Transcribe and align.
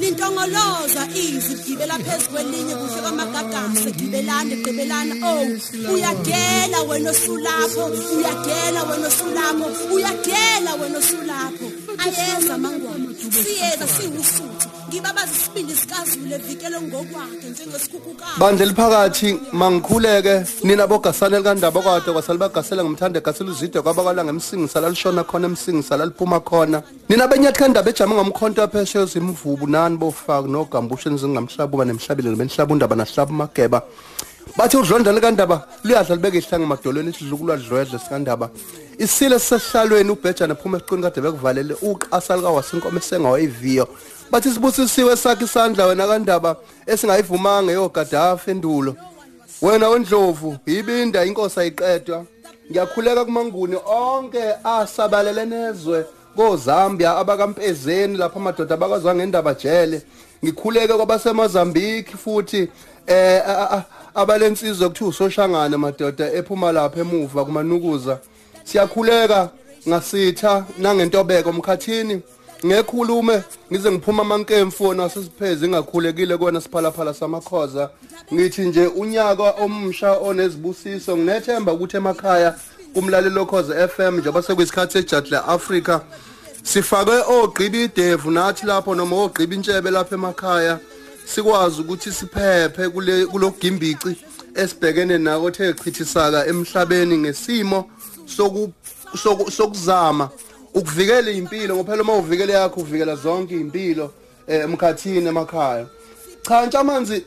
lintongoloza 0.00 1.02
izwi 1.24 1.54
gibela 1.64 1.96
phezu 2.04 2.28
kwelinye 2.30 2.74
kuhle 2.80 3.00
kwamagagasi 3.04 3.82
segibelana 3.82 4.52
egqibelana 4.56 5.14
oh 5.30 5.46
uyagela 5.94 6.78
wena 6.88 7.10
osulapho 7.14 7.84
uyagela 8.16 8.80
wena 8.88 9.06
osulapho 9.12 9.66
uyagela 9.94 10.70
wena 10.80 10.98
osulapho. 11.02 11.66
Ayeza 12.04 12.54
mangwana 12.62 13.08
siyeza 13.42 13.86
siwusuthi 13.94 14.75
ngibabaza 14.88 15.32
isibindi 15.32 15.74
sikazulu 15.74 16.34
evikele 16.36 16.78
ngokwakhe 16.80 17.48
njengesikhukhukazi 17.50 18.38
bandla 18.40 18.64
liphakathi 18.66 19.28
mangikhuleke. 19.52 20.34
Nina 20.64 20.86
bogasane 20.86 21.38
likandaba 21.38 21.80
kwade 21.82 22.12
kwasalibagasela 22.12 22.84
ngimthanda 22.84 23.20
gasela 23.20 23.50
uzide 23.50 23.80
kwabakwala 23.80 24.24
ngemsingisala 24.24 24.90
lishona 24.90 25.24
khona 25.24 25.46
emsingisala 25.50 26.06
liphuma 26.06 26.40
khona. 26.40 26.82
Nina 27.08 27.26
benyathi 27.28 27.58
kandaba 27.58 27.90
ejame 27.90 28.14
ngomkhonto 28.14 28.60
yaphesheyo 28.60 29.06
zimvubu 29.06 29.66
nani 29.66 29.96
bofaka 29.96 30.48
nogambushe 30.48 31.10
nizingamhlabuba 31.10 31.84
nemhlabile 31.84 32.36
benihlaba 32.36 32.72
undaba 32.74 32.96
nahlaba 32.96 33.32
mageba 33.32 33.82
bathi 34.56 34.76
udlonda 34.76 35.12
likandaba 35.12 35.66
luyadla 35.84 36.14
libeke 36.16 36.38
ihlanga 36.38 36.64
emadolweni 36.64 37.10
isidlukulwa 37.10 37.56
dlwedle 37.56 37.98
sikandaba. 37.98 38.50
Isile 38.98 39.38
sisehlalweni 39.38 40.10
ubhejana 40.10 40.54
phuma 40.54 40.78
esiqini 40.78 41.02
kade 41.02 41.20
bekuvalele 41.20 41.74
uqasa 41.82 42.36
likawasinkomo 42.36 42.98
esengawayiviyo. 42.98 43.86
Bathi 44.30 44.50
sibusisiwe 44.50 45.16
sakhe 45.16 45.44
isandla 45.44 45.86
wena 45.86 46.06
kandaba 46.06 46.56
esingayivumanga 46.86 47.72
eyogadafi 47.72 48.50
endulo. 48.50 48.96
Wena 49.62 49.88
wendlovu 49.88 50.56
ibinda 50.66 51.24
inkosi 51.24 51.60
ayiqedwa. 51.60 52.24
Ngiyakhuleka 52.70 53.24
kumanguni 53.24 53.76
onke 53.86 54.42
asabalele 54.64 55.44
nezwe 55.44 56.04
koZambia 56.36 57.16
abakampezeni 57.16 58.16
lapha 58.16 58.36
amadoda 58.40 58.74
abakazwa 58.74 59.14
ngendaba 59.14 59.54
jele. 59.54 60.02
Ngikhuleke 60.44 60.94
kwabasemozambique 60.94 62.16
futhi 62.16 62.68
eh 63.06 63.42
abalensizwe 64.14 64.88
kuthiwa 64.88 65.10
usoshangana 65.10 65.78
madoda 65.78 66.32
ephuma 66.32 66.72
lapha 66.72 67.00
emuva 67.00 67.44
kumanukuza. 67.44 68.18
Siyakhuleka 68.64 69.48
ngasitha 69.88 70.64
nangentobeko 70.78 71.52
mkhathini. 71.52 72.22
Ngekhulume 72.64 73.42
ngize 73.72 73.90
ngiphuma 73.90 74.22
amankemfu 74.22 74.94
nasesiphezi 74.94 75.68
ngakhulekile 75.68 76.36
kona 76.36 76.60
siphalaphala 76.60 77.14
samakhoza. 77.14 77.90
Ngithi 78.34 78.62
nje 78.62 78.86
unyaka 78.86 79.50
omusha 79.50 80.12
onezibusiso 80.12 81.16
nginethemba 81.16 81.72
ukuthi 81.72 81.96
emakhaya 81.96 82.54
kumlalelo 82.94 83.46
khoza 83.46 83.88
FM 83.88 84.18
njengoba 84.18 84.42
sekuyisikhathi 84.42 84.98
ejadla 84.98 85.48
Africa 85.48 86.00
sifake 86.62 87.10
ogqiba 87.10 87.78
idevu 87.78 88.30
nathi 88.30 88.66
lapho 88.66 88.94
noma 88.94 89.16
ogqiba 89.16 89.54
intshebe 89.54 89.90
lapha 89.90 90.14
emakhaya 90.14 90.78
sikwazi 91.24 91.80
ukuthi 91.80 92.12
siphephe 92.12 92.88
kule 92.88 93.26
kulogimbici 93.26 94.16
esibhekene 94.54 95.18
nako 95.18 95.50
the 95.50 95.74
chithisaka 95.74 96.46
emhlabeni 96.46 97.18
ngesimo 97.18 97.90
soku 98.26 98.72
sokuzama 99.50 100.30
ukuvikela 100.76 101.30
impilo 101.30 101.74
ngoba 101.74 101.92
phela 101.92 102.02
uma 102.02 102.14
uvikele 102.16 102.52
yakho 102.52 102.80
uvikela 102.80 103.16
zonke 103.16 103.54
impilo 103.54 104.12
emkhathini 104.46 105.28
emakhaya. 105.28 105.86
Cha 106.42 106.66
ntshamanzi 106.66 107.24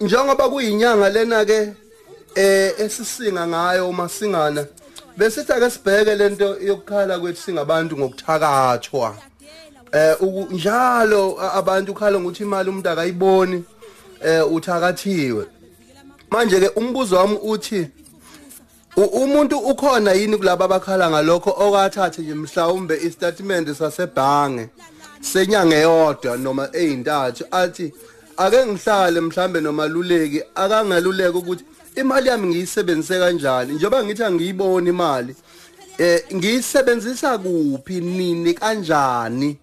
njengoba 0.00 0.48
kuyinyanga 0.48 1.08
lena 1.10 1.44
ke 1.44 1.72
eh 2.34 2.74
esisinga 2.78 3.46
ngayo 3.46 3.88
uma 3.88 4.08
singana 4.08 4.66
besithi 5.16 5.52
ake 5.52 5.70
sibheke 5.70 6.14
lento 6.14 6.56
yokukhala 6.60 7.18
kwethu 7.18 7.42
singabantu 7.42 7.96
ngokuthakathwa. 7.98 9.16
Eh 9.92 10.16
njalo 10.50 11.38
abantu 11.54 11.92
ukhala 11.92 12.20
ngokuthi 12.20 12.42
imali 12.42 12.70
umuntu 12.70 12.88
akayiboni 12.88 13.64
eh 14.24 14.52
uthakathiwe. 14.52 15.46
Manje 16.30 16.60
ke 16.60 16.68
umbuzo 16.68 17.16
wami 17.16 17.38
uthi 17.42 17.88
umuntu 18.96 19.58
ukhona 19.58 20.12
yini 20.12 20.36
kulabo 20.36 20.64
abakhala 20.64 21.10
ngalokho 21.10 21.50
okathathe 21.50 22.22
nje 22.22 22.34
mhlawumbe 22.34 22.96
istatement 23.02 23.72
sasebhange? 23.72 24.68
Senyanga 25.20 25.76
eyodwa 25.76 26.36
noma 26.36 26.68
eyintathu 26.72 27.44
athi 27.50 27.92
ake 28.36 28.66
ngihlale 28.66 29.20
mhlambe 29.20 29.60
nomaluleki 29.60 30.42
akangaluleka 30.54 31.38
ukuthi 31.38 31.64
imali 31.96 32.28
yami 32.28 32.46
ngiyisebenzise 32.46 33.18
kanjani? 33.18 33.72
Njengoba 33.72 34.04
ngithi 34.04 34.22
angiyiboni 34.24 34.88
imali 34.88 35.36
eh 35.98 36.24
ngiyisebenzisa 36.34 37.38
kuphi 37.38 38.00
nini 38.00 38.54
kanjani? 38.54 39.56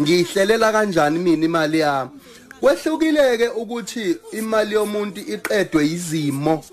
Ngihlelela 0.00 0.72
kanjani 0.72 1.18
mina 1.18 1.44
imali 1.44 1.78
yami? 1.78 2.10
Kwehlukileke 2.60 3.48
ukuthi 3.48 4.16
imali 4.32 4.74
yomuntu 4.74 5.20
iqedwe 5.20 5.86
izimo 5.86 6.64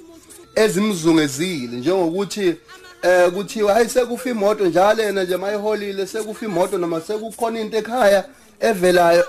ezimzungezile 0.56 1.78
njengokuthi 1.78 2.56
eh 3.02 3.31
kuthiwa 3.31 3.74
hayi 3.74 3.90
sekufa 3.90 4.30
imoto 4.30 4.66
njalo 4.66 5.03
yena 5.03 5.24
nje 5.24 5.38
mayiholile 5.38 6.08
sekufa 6.08 6.46
imoto 6.46 6.78
noma 6.78 7.02
sekukhona 7.02 7.59
into 7.59 7.78
ekhaya 7.78 8.25
evelayo 8.59 9.25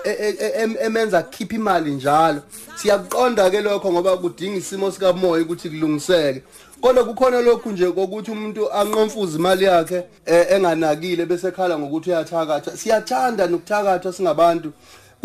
emenza 0.85 1.23
khipha 1.23 1.55
imali 1.55 1.91
njalo. 1.91 2.41
Siyakuqonda 2.75 3.49
ke 3.49 3.61
lokho 3.61 3.91
ngoba 3.91 4.17
kudinga 4.17 4.57
isimo 4.57 4.91
sikamoya 4.91 5.43
ukuthi 5.43 5.69
kulungiseke. 5.69 6.43
Kodwa 6.81 7.05
kukhona 7.05 7.41
lokhu 7.41 7.71
nje 7.71 7.91
kokuthi 7.91 8.31
umuntu 8.31 8.73
anqomfuza 8.73 9.37
imali 9.37 9.65
yakhe 9.65 10.03
enganakile 10.25 11.25
bese 11.25 11.51
khala 11.51 11.79
ngokuthi 11.79 12.09
uyathakatha 12.09 12.77
siyathanda 12.77 13.47
nokuthakatha 13.47 14.13
singabantu 14.13 14.71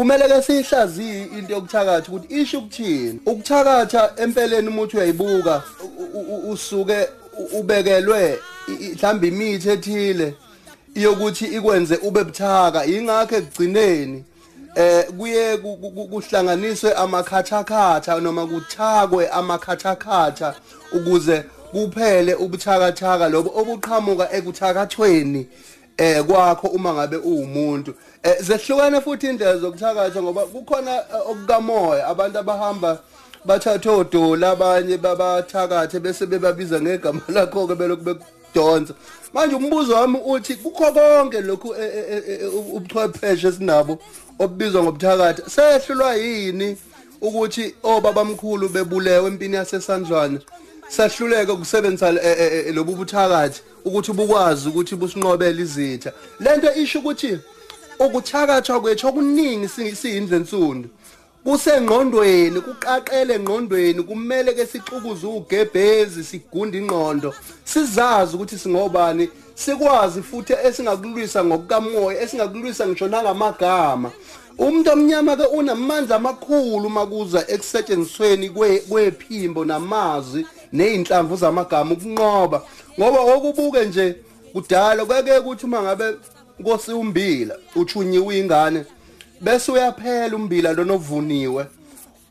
kumele 0.01 0.29
ke 0.29 0.43
sihlaziye 0.43 1.23
into 1.25 1.53
yokuthakatha 1.53 2.13
ukuthi 2.13 2.41
isho 2.41 2.59
ukuthini. 2.59 3.21
Ukuthakatha 3.27 4.13
empeleni 4.17 4.69
umuntu 4.69 4.97
uyayibuka 4.97 5.63
usuke 6.49 7.09
ubekelwe 7.59 8.39
mhlawumbe 8.69 9.29
imithi 9.29 9.69
ethile 9.69 10.35
yokuthi 10.95 11.45
ikwenze 11.45 11.97
ube 11.97 12.25
buthaka. 12.25 12.87
Ingakho 12.87 13.37
ekugcineni 13.37 14.25
eh 14.75 15.05
kuye 15.19 15.57
kuhlanganiswe 16.11 16.95
amakhathakhatha 16.95 18.21
noma 18.21 18.47
kuthakwe 18.47 19.29
amakhathakhatha 19.29 20.55
ukuze 20.93 21.45
kuphele 21.73 22.35
ubuthakathaka 22.35 23.29
lobo 23.29 23.51
obuqhamuka 23.61 24.33
ekuthakathweni 24.33 25.47
eh 25.97 26.25
kwakho 26.25 26.69
uma 26.69 26.95
ngabe 26.95 27.17
uwumuntu. 27.17 27.95
Eh 28.23 28.37
zehlukene 28.43 29.01
futhi 29.01 29.27
indlela 29.27 29.59
zokuthakatha 29.59 30.23
ngoba 30.23 30.43
kukhona 30.47 31.03
okukamoya. 31.27 32.07
Abantu 32.07 32.39
abahamba 32.39 32.99
bathatha 33.45 33.93
odola 33.93 34.51
abanye 34.51 34.97
babathakathe 34.97 36.01
bese 36.01 36.27
bebabiza 36.27 36.81
ngegama 36.81 37.21
lakho 37.35 37.67
ke 37.67 37.75
belokhu 37.75 38.05
bekudonsa 38.05 38.95
manje 39.33 39.55
umbuzo 39.55 39.95
wami 39.95 40.19
uthi 40.27 40.55
kukho 40.55 40.93
konke 40.93 41.41
lokhu 41.41 41.75
ubuchwepheshe 42.77 43.49
esinabo 43.49 43.99
obizwa 44.39 44.83
ngobuthakatha? 44.83 45.51
Sehlulwa 45.51 46.15
yini 46.15 46.77
ukuthi 47.21 47.75
obabamkhulu 47.83 48.69
bebulewe 48.69 49.27
empini 49.29 49.57
yasesandlwana 49.57 50.41
sahluleke 50.89 51.53
ukusebenzisa 51.53 52.13
lobu 52.73 52.93
buthakathi? 52.93 53.63
Ukuthi 53.85 54.13
bukwazi 54.13 54.69
ukuthi 54.69 54.97
businqobele 54.97 55.63
izitha. 55.63 56.13
Lento 56.41 56.75
isho 56.75 56.99
ukuthi 56.99 57.39
ukuthakathwa 57.99 58.81
kwethu 58.81 59.09
okuningi 59.09 59.69
siyindle 59.69 60.39
nsundu 60.39 60.89
kusengqondweni 61.45 62.61
kuqaqele 62.61 63.35
engqondweni 63.35 64.03
kumele 64.03 64.53
ke 64.53 64.67
sixukuze 64.67 65.27
ugebhezi 65.27 66.25
sigunda 66.25 66.79
ingqondo 66.79 67.35
sizazi 67.65 68.37
ukuthi 68.37 68.59
singobani 68.59 69.29
sikwazi 69.55 70.23
futhi 70.23 70.53
esingakulwisa 70.67 71.45
ngokukamoya 71.45 72.21
esingakulwisa 72.21 72.87
ngisho 72.87 73.09
nangamagama. 73.09 74.11
Umuntu 74.59 74.91
omnyama 74.93 75.37
ke 75.37 75.47
unamandla 75.47 76.17
amakhulu 76.17 76.91
makuza 76.91 77.41
ekusetshenzisweni 77.49 78.51
kwephimbo 78.89 79.65
namazwi. 79.65 80.47
Nezinhlamvu 80.73 81.37
zamagama 81.37 81.93
ukunqoba. 81.95 82.63
Ngoba 82.99 83.21
okubuke 83.21 83.85
nje 83.85 84.17
kudala 84.53 85.05
kweke 85.05 85.39
ukuthi 85.39 85.67
uma 85.67 85.83
ngabe 85.83 86.05
nkosi 86.59 86.93
umbila 86.93 87.55
uthunyiwe 87.77 88.39
ingane 88.39 88.85
bese 89.41 89.73
uyaphela 89.73 90.37
umbila 90.37 90.73
lona 90.73 90.95
ovuniwe. 90.95 91.67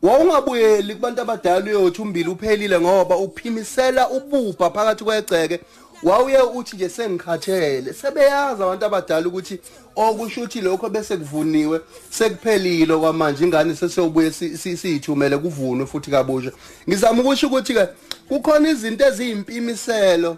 Wawungabuyeli 0.01 0.95
kubantu 0.95 1.21
abadala 1.21 1.65
uyothi 1.65 2.01
umbila 2.01 2.31
uphelile 2.31 2.79
ngoba 2.79 3.17
uphimisela 3.17 4.09
ubupha 4.09 4.69
phakathi 4.69 5.03
kwegceke 5.03 5.59
wawuye 6.03 6.41
uthi 6.41 6.75
nje 6.75 6.89
sengikhathele 6.89 7.93
sebeyazi 7.93 8.63
abantu 8.63 8.85
abadala 8.85 9.27
ukuthi 9.27 9.59
okusho 9.95 10.41
ukuthi 10.41 10.61
lokho 10.61 10.89
bese 10.89 11.17
kuvuniwe 11.17 11.81
sekuphelile 12.09 12.97
kwamanje 12.97 13.43
ingane 13.43 13.75
sesiyobuye 13.75 14.31
siyithumele 14.31 15.37
kuvunwe 15.37 15.85
futhi 15.85 16.11
kabusha. 16.11 16.51
Ngizama 16.87 17.21
ukusho 17.21 17.47
ukuthi 17.47 17.73
ke 17.73 17.87
kukhona 18.29 18.69
izinto 18.69 19.05
eziyimpimiselo 19.05 20.37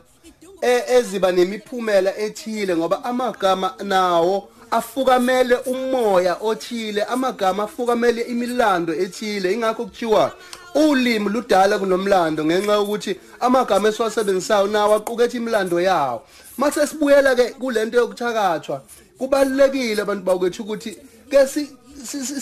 eziba 0.62 1.32
nemiphumela 1.32 2.18
ethile 2.18 2.76
ngoba 2.76 3.04
amagama 3.04 3.74
nawo 3.84 4.50
afukamele 4.72 5.56
umoya 5.56 6.38
othile 6.42 7.04
amagama 7.04 7.64
afukamele 7.64 8.22
imilando 8.22 8.94
ethile. 8.94 9.54
Ingakho 9.54 9.86
kuthiwa 9.86 10.32
ulimi 10.76 11.30
ludala 11.30 11.80
kunomlando 11.80 12.46
ngenxa 12.46 12.74
yokuthi 12.74 13.20
amagama 13.40 13.90
esiwasebenzisayo 13.90 14.68
nawo 14.68 14.96
aqukethe 14.96 15.38
imilando 15.38 15.82
yawo. 15.82 16.22
Mase 16.58 16.88
sibuyela 16.88 17.36
ke 17.36 17.46
kulento 17.60 17.98
yokuthakathwa 17.98 18.82
kubalekile 19.18 20.02
abantu 20.02 20.24
bakwethu 20.24 20.64
ukuthi 20.64 20.98
ke 21.30 21.48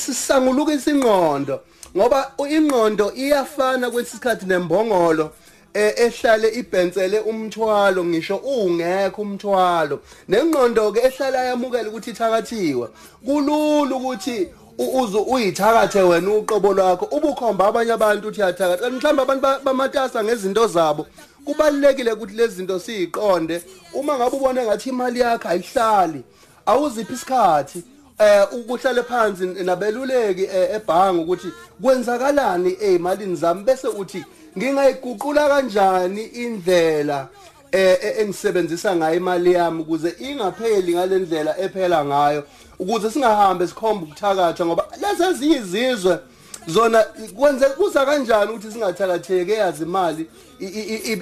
sisangulukisa 0.03 0.91
ingqondo 0.91 1.61
ngoba 1.95 2.31
ingqondo 2.49 3.11
iyafana 3.15 3.91
kwesisikhathi 3.91 4.45
nembongolo 4.45 5.31
eh, 5.73 5.93
ehlale 5.97 6.49
ibhensele 6.49 7.19
umthwalo 7.19 8.05
ngisho 8.05 8.35
ungekho 8.35 9.21
umthwalo. 9.21 9.99
Nengqondo 10.27 10.91
ke 10.91 10.99
ehlala 10.99 11.45
yamukela 11.45 11.89
ukuthi 11.89 12.09
ithakathiwe 12.09 12.87
kulula 13.25 13.95
ukuthi 13.95 14.47
uze 14.79 15.17
uyithakathe 15.17 16.01
wena 16.01 16.31
uqobo 16.31 16.73
lwakho 16.73 17.05
ubukhomba 17.05 17.67
abanye 17.67 17.91
abantu 17.91 18.27
uthi 18.27 18.41
yathakatha 18.41 18.89
mhlawumbe 18.89 19.21
abantu 19.21 19.63
bamatasa 19.63 20.23
ngezinto 20.23 20.67
zabo 20.67 21.07
kubalekile 21.45 22.11
ukuthi 22.11 22.33
lezi 22.33 22.55
zinto 22.55 22.79
siziqonde 22.79 23.63
uma 23.93 24.17
ngabe 24.17 24.37
ubone 24.37 24.63
ngathi 24.63 24.89
imali 24.89 25.19
yakho 25.19 25.49
ayihlali 25.49 26.23
awuziphi 26.65 27.13
isikhathi 27.13 27.83
eh 28.19 28.47
ukuhlale 28.53 29.03
phansi 29.03 29.45
nabeluleki 29.45 30.43
eh, 30.43 30.75
ebhangi 30.75 31.19
ukuthi 31.19 31.47
kwenzakalani 31.81 32.77
ezimalini 32.81 33.35
zami 33.35 33.63
bese 33.63 33.87
uthi 33.87 34.25
ngingayiguqula 34.57 35.47
kanjani 35.47 36.23
indlela 36.23 37.27
eh, 37.71 38.19
engisebenzisa 38.19 38.95
ngayo 38.95 39.17
imali 39.17 39.53
yami 39.53 39.81
ukuze 39.81 40.15
ingapheli 40.19 40.93
ngalendlela 40.93 41.59
ephela 41.59 42.05
ngayo 42.05 42.43
ukuze 42.79 43.11
singahambe 43.11 43.67
sikhomba 43.67 44.05
ukuthakatha 44.05 44.65
ngoba 44.65 44.85
lezi 45.01 45.23
eziyizizwe 45.23 46.19
zona 46.67 47.03
kwenze 47.35 47.65
kuza 47.65 48.05
kanjani 48.05 48.51
ukuthi 48.51 48.71
singathakatheke 48.71 49.53
yazi 49.53 49.83
imali 49.83 50.29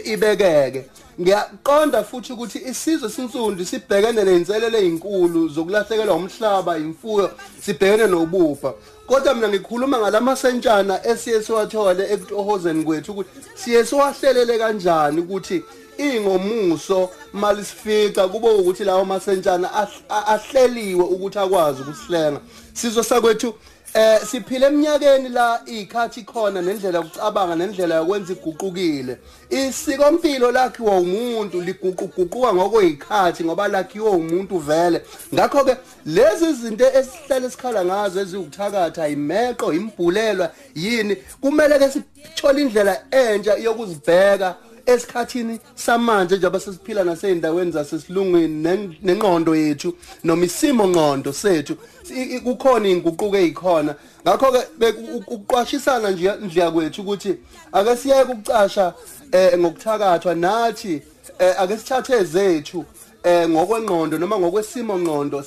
ibekeke? 0.04 0.86
Ngiyaqonda 1.22 2.04
futhi 2.04 2.34
ukuthi 2.34 2.60
isizwe 2.70 3.10
sinsundi 3.10 3.66
sibhekene 3.66 4.24
nezinselele 4.24 4.78
ezinkulu 4.78 5.50
zokulahlekelwa 5.50 6.16
umhlaba 6.16 6.78
imfuyo 6.78 7.32
sibhekene 7.62 8.08
nobupha 8.08 8.74
kodwa 9.08 9.36
mina 9.36 9.50
ngikhuluma 9.50 9.98
ngalamasentshana 10.00 11.08
esiye 11.08 11.44
siwathole 11.44 12.04
ekutohozeni 12.14 12.84
kwethu 12.84 13.12
ukuthi 13.12 13.30
siye 13.56 13.86
siwahlelele 13.86 14.58
kanjani 14.58 15.22
ukuthi 15.22 15.64
ingomuso 15.98 17.10
mali 17.34 17.66
sifica 17.66 18.28
kube 18.32 18.50
ukuthi 18.50 18.84
lawo 18.84 19.06
masentshana 19.06 19.70
ahleliwe 20.10 21.04
ukuthi 21.04 21.40
akwazi 21.40 21.82
ukusihlenga 21.82 22.40
sizwe 22.74 23.04
sakwethu 23.04 23.54
eh 23.94 24.20
siphile 24.26 24.66
eminyakeni 24.66 25.30
la 25.30 25.62
ikhathi 25.66 26.24
khona 26.24 26.62
nendlela 26.62 26.98
yokucabanga 26.98 27.56
nendlela 27.56 27.96
yokwenza 27.96 28.34
iguqukile. 28.34 29.18
Isikompilo 29.50 30.52
lakhiwa 30.52 30.98
umuntu 30.98 31.62
liguquguquka 31.62 32.54
ngokwezikhathi 32.54 33.44
ngoba 33.44 33.68
lakhiwa 33.68 34.12
umuntu 34.12 34.58
vele. 34.58 35.02
Ngakho 35.34 35.64
ke 35.64 35.78
lezi 36.06 36.54
zinto 36.54 36.86
esihlale 36.86 37.50
sikhala 37.50 37.86
ngazo 37.86 38.22
eziwukuthakatha 38.22 39.08
imeqo 39.08 39.74
imbhulelwa 39.74 40.52
yini 40.76 41.16
kumele 41.42 41.80
ke 41.80 41.90
sithole 41.90 42.62
indlela 42.62 43.04
entsha 43.12 43.54
yokuzibheka 43.56 44.56
esikhathini 44.88 45.60
samanje 45.76 46.36
njengoba 46.36 46.60
sesiphila 46.60 47.04
nasey'ndaweni 47.04 47.72
zasesilungwini 47.72 48.98
nengqondo 49.04 49.56
yethu 49.56 49.94
noma 50.24 50.46
isimo 50.46 50.88
ngqondo 50.88 51.34
sethu 51.34 51.76
kukhona 52.44 52.88
iy'nguquko 52.88 53.38
ey'khona 53.38 53.96
ngakho-ke 54.24 54.62
ukuqwashisana 55.18 56.12
nje 56.12 56.32
ndliya 56.42 56.72
kwethu 56.72 57.02
ukuthi 57.02 57.36
ake 57.72 57.96
siyeke 57.96 58.32
ukucasha 58.32 58.94
um 59.34 59.60
ngokuthakathwa 59.60 60.36
nathi 60.36 61.02
um 61.40 61.54
ake 61.58 61.78
sithathe 61.78 62.14
ezethu 62.14 62.86
eh 63.24 63.50
ngokwengqondo 63.50 64.18
noma 64.18 64.40
ngokwesimo 64.40 65.00
ngqondo 65.00 65.44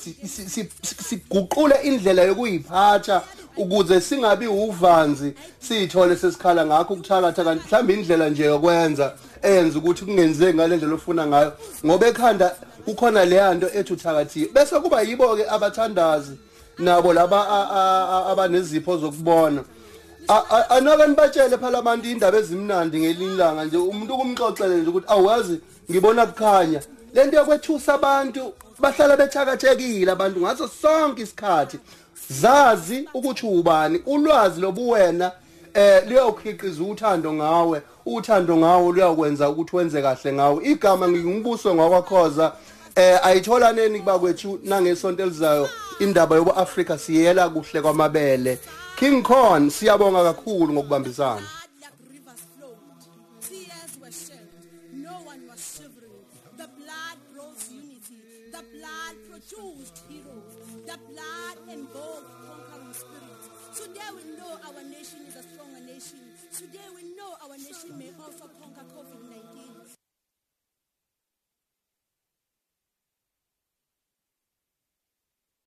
siguqule 1.07 1.75
indlela 1.83 2.23
yokuyiphatha 2.23 3.23
ukuze 3.57 4.01
singabi 4.01 4.47
uvanzi 4.47 5.33
sithole 5.59 6.15
sesikhala 6.15 6.65
ngakho 6.65 6.93
ukuthakatha 6.93 7.43
kanti 7.43 7.63
mhlawumbe 7.65 7.93
indlela 7.93 8.29
nje 8.29 8.43
yokwenza 8.43 9.13
enza 9.41 9.79
ukuthi 9.79 10.05
kungenzeki 10.05 10.53
ngalendlela 10.53 10.95
ofuna 10.95 11.27
ngayo. 11.27 11.53
Ngoba 11.85 12.07
ekhanda 12.07 12.55
kukhona 12.85 13.25
leya 13.25 13.53
nto 13.53 13.67
ethi 13.73 13.93
uthakathiwe 13.93 14.49
bese 14.53 14.79
kuba 14.79 15.01
yibo 15.01 15.35
ke 15.35 15.49
abathandazi 15.49 16.31
nabo 16.79 17.13
laba 17.13 17.39
abanezipho 18.31 18.97
zokubona. 18.97 19.63
Anoke 20.69 21.07
nibatshele 21.07 21.57
phela 21.57 21.77
abantu 21.79 22.07
indaba 22.07 22.37
ezimnandi 22.37 22.99
ngelinye 22.99 23.33
ilanga 23.33 23.65
nje 23.65 23.77
umuntu 23.77 24.17
kumxoxele 24.17 24.75
nje 24.75 24.89
ukuthi 24.89 25.07
awazi 25.07 25.59
ngibona 25.89 26.25
kukhanya. 26.25 26.81
Lento 27.13 27.37
yokwethusa 27.37 27.93
abantu 27.93 28.53
bahlala 28.79 29.17
bethakathekile 29.17 30.11
abantu 30.11 30.39
ngaso 30.39 30.67
sonke 30.67 31.21
isikhathi. 31.21 31.79
Zazi 32.29 33.09
ukuthi 33.13 33.45
ubani 33.45 34.01
ulwazi 34.05 34.61
lobuwena 34.61 35.31
eh 35.73 36.03
liyokhiqiza 36.07 36.83
uthando 36.83 37.33
ngawe 37.33 37.81
uthando 38.05 38.57
ngawo 38.57 38.91
luyakwenza 38.91 39.49
ukuthi 39.49 39.75
wenze 39.75 40.01
kahle 40.01 40.33
ngawe 40.33 40.65
igama 40.65 41.07
ngingumbuso 41.07 41.75
ngakwakhoza 41.75 42.53
eh 42.95 43.25
ayithola 43.25 43.73
neni 43.73 43.99
kuba 43.99 44.19
kwethu 44.19 44.59
nangesonto 44.63 45.23
elizayo 45.23 45.69
indaba 45.99 46.35
yobu 46.35 46.51
Africa 46.51 46.97
siyela 46.97 47.49
kuhle 47.49 47.81
kwamabele. 47.81 48.59
King 48.95 49.23
Khan 49.23 49.69
siyabonga 49.69 50.23
kakhulu 50.23 50.73
ngokubambisana. 50.73 51.60
Produced 59.91 60.03
heroes. 60.09 60.85
The 60.85 60.97
blood 61.11 61.57
and 61.69 61.91
bold 61.93 62.25
conquering 62.47 62.93
spirit. 62.93 63.41
Today 63.75 64.09
we 64.15 64.37
know 64.37 64.59
our 64.67 64.83
nation 64.83 65.19
is 65.27 65.35
a 65.35 65.43
stronger 65.43 65.79
nation. 65.85 66.19
Today 66.55 66.87
we 66.95 67.03
know 67.15 67.35
our 67.43 67.57
nation 67.57 67.97
may 67.97 68.11
also 68.19 68.49
conquer 68.61 68.85